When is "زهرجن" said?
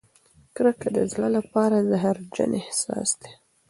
1.89-2.51